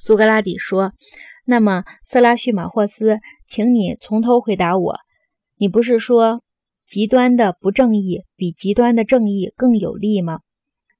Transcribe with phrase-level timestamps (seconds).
[0.00, 0.92] 苏格拉底说
[1.44, 4.94] ：“那么，色拉叙马霍斯，请你从头回答我。
[5.56, 6.44] 你不是说
[6.86, 10.38] 极端的不正义比极端的正义更有利吗？”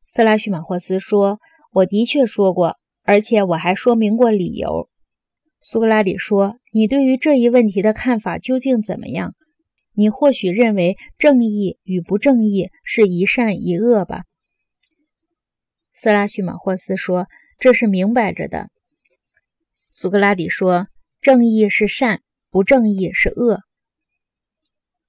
[0.04, 1.38] 色拉叙马霍斯说
[1.70, 2.74] ：“我的确说过，
[3.04, 4.88] 而且我还说明过理由。”
[5.62, 9.36] 苏格拉底说：“你对于这一问题的看法究竟怎么样？
[9.94, 14.24] 你或许认为正义与不正义是一善一恶吧？”
[15.94, 17.28] 色拉叙马霍斯说
[17.60, 18.70] ：“这是明摆着的。”
[20.00, 20.86] 苏格拉底说
[21.20, 23.62] ：“正义是善，不正义是恶。”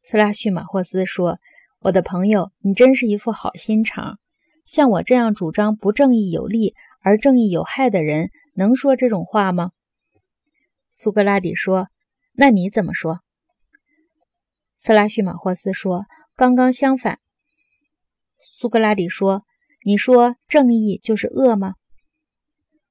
[0.01, 1.37] 斯拉叙马霍斯说
[1.77, 4.17] ：“我的朋友，你真是一副好心肠。
[4.65, 9.69] 像我这样主张不正义有利而正义有害的人，能说这种话吗？”
[10.89, 11.89] 苏格拉底说
[12.33, 13.19] ：“那你怎么说？”
[14.75, 17.19] 斯拉叙马霍斯说：“刚刚相反。”
[18.57, 19.45] 苏格拉底说
[19.85, 21.75] ：“你说正义就是恶吗？”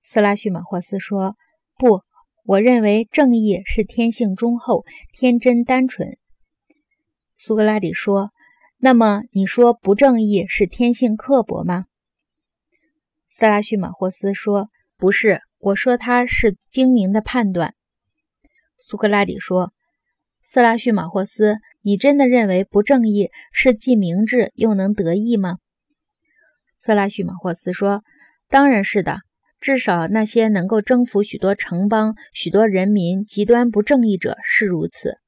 [0.04, 1.34] 斯拉叙马霍斯说。
[1.78, 2.02] 不，
[2.44, 6.18] 我认为正义是天性忠厚、天真单纯。
[7.36, 8.32] 苏格拉底说
[8.78, 11.84] ：“那么你说不正义是天性刻薄吗？”
[13.30, 14.66] 斯拉叙马霍斯说
[14.98, 17.74] ：“不是，我说他是精明的判断。”
[18.76, 19.72] 苏格拉底说
[20.42, 25.58] ：“色拉叙马霍斯，你真的认为不正义是既明智又能得意吗？”
[26.76, 28.02] 色拉叙马霍斯说
[28.50, 29.20] ：“当然是的。”
[29.60, 35.18] 至少那些能够征服许多城邦、许多人民、极端不正义者是如此。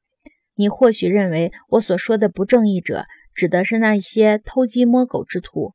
[0.54, 5.72] 你或许认为我所说的不正义者，指的是那些偷鸡摸狗之徒。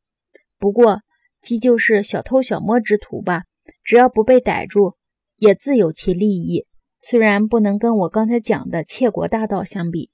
[0.58, 1.02] 不过，
[1.42, 3.44] 鸡就是小偷小摸之徒吧，
[3.84, 4.94] 只要不被逮住，
[5.38, 6.66] 也自有其利益。
[7.02, 10.10] 虽然不能跟我刚才讲的窃国大盗相比。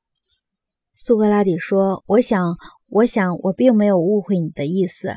[0.94, 2.56] 苏格拉底说：“我想，
[2.90, 5.16] 我想，我并没有误会你的意思。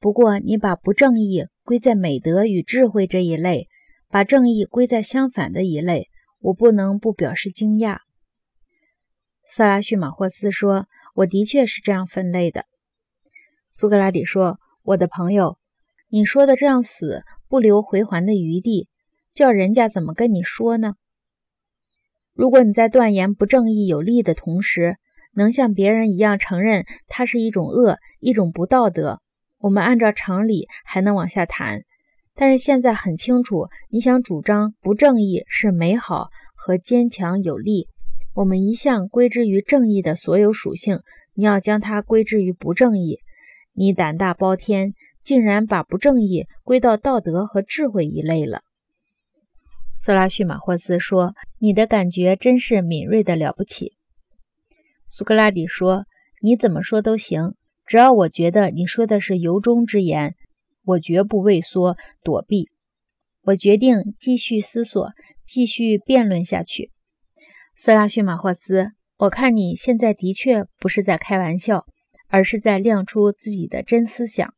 [0.00, 3.68] 不过，你把不正义……”归在美德与智慧这一类，
[4.08, 6.08] 把正义归在相反的一类，
[6.40, 7.98] 我不能不表示惊讶。
[9.48, 12.64] 萨拉叙马霍斯说：“我的确是这样分类的。”
[13.70, 15.56] 苏格拉底说：“我的朋友，
[16.08, 18.88] 你说的这样死不留回环的余地，
[19.32, 20.94] 叫人家怎么跟你说呢？
[22.34, 24.96] 如果你在断言不正义有利的同时，
[25.34, 29.21] 能像别人一样承认它是一种恶，一种不道德。”
[29.62, 31.84] 我们按照常理还能往下谈，
[32.34, 37.86] 但是现在很清楚，你想主张不正义是美好和坚强有力。
[38.34, 40.98] 我们一向归之于正义的所有属性，
[41.34, 43.20] 你要将它归之于不正义，
[43.72, 48.62] 你胆大包天，竟然把不正义归到道德和智慧一类了。
[49.96, 53.92] 色拉叙马霍斯说：“你的感觉真是敏锐的了不起。”
[55.06, 56.06] 苏格拉底说
[56.42, 57.54] ：“你怎么说都行。”
[57.92, 60.34] 只要我觉得你说的是由衷之言，
[60.82, 62.70] 我绝不畏缩躲避。
[63.42, 65.10] 我决定继续思索，
[65.44, 66.90] 继续辩论下去。
[67.76, 71.84] 斯拉叙马霍斯，我看你现在的确不是在开玩笑，
[72.30, 74.54] 而是在亮出自己的真思想。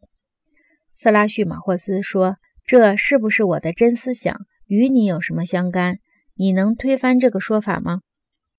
[0.95, 4.37] 斯拉叙马霍斯说：“这是不是我的真思想，
[4.69, 5.99] 与你有什么相干？
[6.37, 8.03] 你能推翻这个说法吗？”